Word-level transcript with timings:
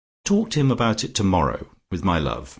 Talk 0.25 0.49
to 0.49 0.59
him 0.59 0.71
about 0.71 1.03
it 1.03 1.13
tomorrow 1.13 1.67
with 1.91 2.03
my 2.03 2.17
love. 2.17 2.49